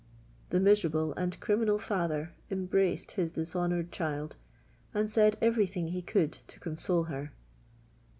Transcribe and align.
The 0.49 0.59
miserable 0.59 1.13
and 1.13 1.39
criminal 1.39 1.77
father 1.77 2.33
embraced 2.49 3.11
his 3.11 3.31
dishonoured 3.31 3.91
child, 3.91 4.35
and 4.95 5.11
said 5.11 5.37
every 5.43 5.67
thing 5.67 5.89
he 5.89 6.01
could 6.01 6.31
to 6.47 6.59
console 6.59 7.03
her. 7.03 7.31